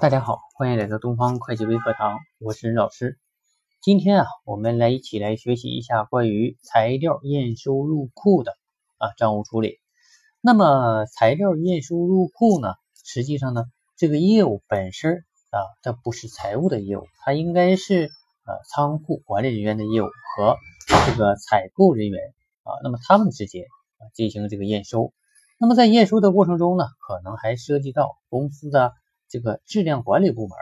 [0.00, 3.18] 大家好，欢迎来到东方会计微课堂，我是任老师。
[3.82, 8.52] 今天啊，我们来一起来学习一下关于材料验收入库的
[8.98, 9.80] 啊账务处理。
[10.40, 12.74] 那么材料验收入库呢，
[13.04, 13.64] 实际上呢，
[13.96, 18.04] 这个业务本身啊，它不是财务的业务，它应该是
[18.46, 20.56] 呃仓库管理人员的业务和
[21.06, 22.22] 这个采购人员
[22.62, 23.64] 啊，那么他们之间
[23.98, 25.12] 啊进行这个验收。
[25.58, 28.92] 那么在验收的过程中呢，可能还涉及到公司的。
[29.28, 30.56] 这个质量管理部门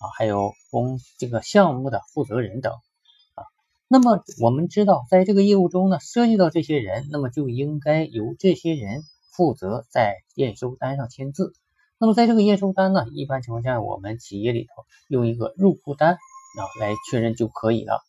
[0.00, 3.42] 啊，还有公这个项目的负责人等啊，
[3.88, 11.52] 那么我们知道，在这个业务中呢，涉及到这些人，那么就应该由这些人负责在验收单上签字。
[11.98, 18.02] 那么在这个验收单呢，一般情况下，我们企业里头用一个入库单啊来确认就可以了。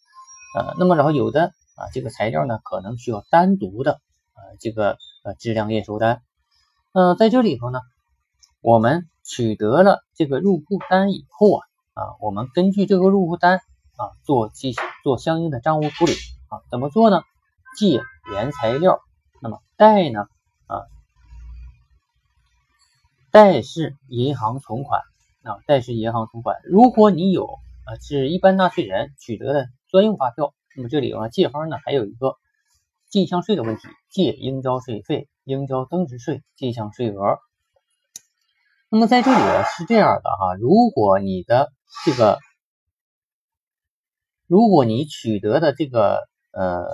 [0.55, 3.93] 呃，那么然后有的啊，这个材料呢，可能需要单独的
[4.35, 6.21] 呃这个呃质量验收单。
[6.93, 7.79] 呃，在这里头呢，
[8.61, 9.07] 我们。
[9.29, 11.61] 取得了这个入库单以后啊
[11.93, 13.57] 啊，我们根据这个入库单
[13.95, 16.13] 啊做进做相应的账务处理
[16.47, 17.21] 啊，怎么做呢？
[17.77, 18.99] 借原材料，
[19.39, 20.25] 那么贷呢
[20.65, 20.81] 啊
[23.29, 25.01] 贷是银行存款
[25.43, 26.57] 啊贷是银行存款。
[26.63, 27.45] 如果你有
[27.85, 32.35] 啊是一般纳税人取得的专用发票，那么这里啊借方呢还有一个
[33.09, 37.37] 进项税的问题，借应交税费、应交增值税、进项税额。
[38.91, 41.71] 那么在这里呢是这样的哈，如果你的
[42.03, 42.39] 这个，
[44.47, 46.87] 如果你取得的这个呃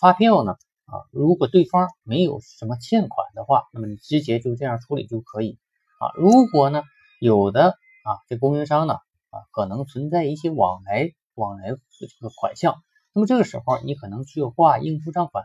[0.00, 0.52] 发票呢
[0.86, 5.58] 啊，如果对方没有什么欠款的话，那么你直接就这样处理就可以
[6.00, 6.12] 啊。
[6.16, 6.82] 如果呢
[7.20, 15.44] 有的啊这供应商呢啊可能存在一些往来往来的这个款项，那么这个时候你可能需要挂应付账款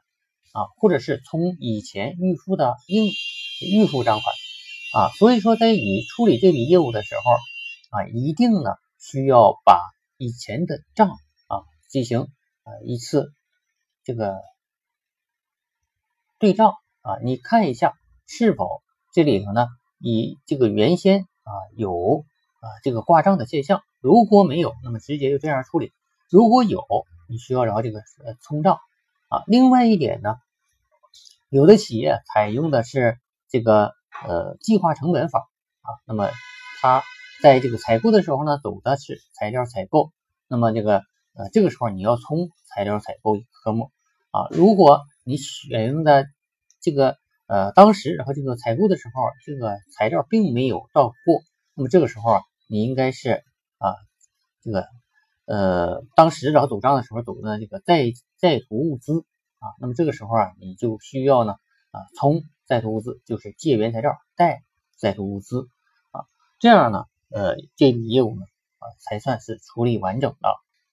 [0.53, 3.11] 啊，或者是从以前预付的应
[3.69, 4.33] 预付账款。
[4.91, 7.33] 啊，所以说在你处理这笔业务的时候
[7.91, 9.79] 啊，一定呢需要把
[10.17, 11.09] 以前的账
[11.47, 12.21] 啊进行
[12.63, 13.31] 啊一次
[14.03, 14.39] 这个
[16.39, 17.93] 对账啊，你看一下
[18.25, 18.81] 是否
[19.13, 19.67] 这里头呢
[19.99, 22.25] 以这个原先啊有
[22.59, 25.89] 啊这个挂账的现象，如果没有，那么直接就这样处理；
[26.31, 26.83] 如果有，
[27.27, 28.79] 你需要然后这个呃冲账
[29.27, 29.43] 啊。
[29.45, 30.37] 另外一点呢，
[31.49, 33.19] 有的企业采用的是
[33.49, 33.93] 这个。
[34.27, 35.49] 呃，计划成本法
[35.81, 36.29] 啊，那么
[36.81, 37.03] 它
[37.41, 40.11] 在这个采购的时候呢，走的是材料采购，
[40.47, 41.03] 那么这个
[41.33, 43.91] 呃这个时候你要从材料采购科目
[44.31, 46.25] 啊，如果你选用的
[46.81, 51.15] 这个呃当时然后这个采购的时候，这个材料并没有到货，
[51.75, 53.43] 那么这个时候啊，你应该是
[53.77, 53.95] 啊
[54.61, 54.85] 这个
[55.45, 59.23] 呃当时然后走账的时候走的这个在在途物资
[59.59, 61.53] 啊，那么这个时候啊，你就需要呢
[61.91, 64.61] 啊从在途物资就是借原材料贷
[64.95, 65.67] 在途物资
[66.11, 66.27] 啊，
[66.59, 68.45] 这样呢，呃，这笔业务呢
[68.77, 70.49] 啊才算是处理完整的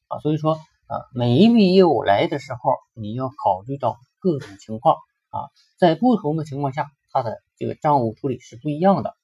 [0.08, 0.18] 啊。
[0.20, 4.96] 所以说啊，每一笔业务来的时候，你要考虑到各种情况
[5.28, 9.14] 啊，在不同的情况下，它的这个账务处理是不一样的。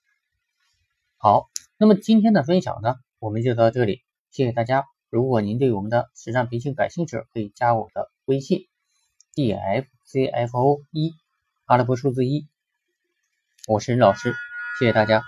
[1.17, 1.49] 好，
[1.79, 4.85] 那么今天的分享呢，我们就到这里，谢谢大家。
[5.09, 8.69] 如果您对我们的实战培训感兴趣，可以加我的微信
[9.35, 11.15] d f c f o 一。
[11.73, 12.47] 阿拉伯数字一，
[13.67, 14.35] 我是任老师，
[14.79, 15.23] 谢谢大家。